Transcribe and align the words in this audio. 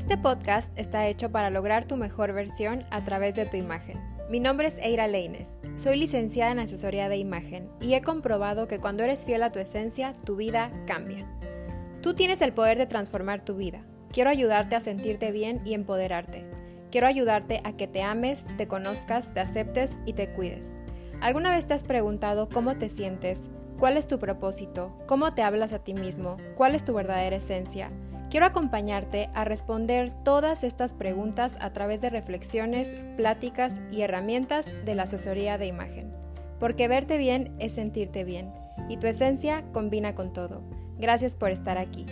Este 0.00 0.16
podcast 0.16 0.72
está 0.78 1.06
hecho 1.08 1.30
para 1.30 1.50
lograr 1.50 1.84
tu 1.84 1.98
mejor 1.98 2.32
versión 2.32 2.82
a 2.90 3.04
través 3.04 3.36
de 3.36 3.44
tu 3.44 3.58
imagen. 3.58 4.00
Mi 4.30 4.40
nombre 4.40 4.66
es 4.66 4.78
Eira 4.78 5.06
Leines, 5.06 5.58
soy 5.76 5.98
licenciada 5.98 6.52
en 6.52 6.58
asesoría 6.58 7.10
de 7.10 7.18
imagen 7.18 7.68
y 7.82 7.92
he 7.92 8.00
comprobado 8.00 8.66
que 8.66 8.80
cuando 8.80 9.04
eres 9.04 9.26
fiel 9.26 9.42
a 9.42 9.52
tu 9.52 9.58
esencia, 9.58 10.14
tu 10.24 10.36
vida 10.36 10.72
cambia. 10.86 11.30
Tú 12.00 12.14
tienes 12.14 12.40
el 12.40 12.54
poder 12.54 12.78
de 12.78 12.86
transformar 12.86 13.42
tu 13.42 13.56
vida. 13.56 13.82
Quiero 14.10 14.30
ayudarte 14.30 14.74
a 14.74 14.80
sentirte 14.80 15.32
bien 15.32 15.60
y 15.66 15.74
empoderarte. 15.74 16.46
Quiero 16.90 17.06
ayudarte 17.06 17.60
a 17.64 17.76
que 17.76 17.86
te 17.86 18.00
ames, 18.00 18.46
te 18.56 18.66
conozcas, 18.66 19.34
te 19.34 19.40
aceptes 19.40 19.98
y 20.06 20.14
te 20.14 20.32
cuides. 20.32 20.80
¿Alguna 21.20 21.50
vez 21.50 21.66
te 21.66 21.74
has 21.74 21.84
preguntado 21.84 22.48
cómo 22.48 22.78
te 22.78 22.88
sientes? 22.88 23.50
¿Cuál 23.78 23.98
es 23.98 24.08
tu 24.08 24.18
propósito? 24.18 24.96
¿Cómo 25.06 25.34
te 25.34 25.42
hablas 25.42 25.74
a 25.74 25.84
ti 25.84 25.92
mismo? 25.92 26.38
¿Cuál 26.56 26.74
es 26.74 26.86
tu 26.86 26.94
verdadera 26.94 27.36
esencia? 27.36 27.90
Quiero 28.30 28.46
acompañarte 28.46 29.28
a 29.34 29.44
responder 29.44 30.12
todas 30.12 30.62
estas 30.62 30.92
preguntas 30.92 31.56
a 31.60 31.72
través 31.72 32.00
de 32.00 32.10
reflexiones, 32.10 32.94
pláticas 33.16 33.80
y 33.90 34.02
herramientas 34.02 34.70
de 34.84 34.94
la 34.94 35.02
asesoría 35.02 35.58
de 35.58 35.66
imagen. 35.66 36.12
Porque 36.60 36.86
verte 36.86 37.18
bien 37.18 37.52
es 37.58 37.72
sentirte 37.72 38.22
bien 38.22 38.52
y 38.88 38.98
tu 38.98 39.08
esencia 39.08 39.64
combina 39.72 40.14
con 40.14 40.32
todo. 40.32 40.62
Gracias 40.96 41.34
por 41.34 41.50
estar 41.50 41.76
aquí. 41.76 42.06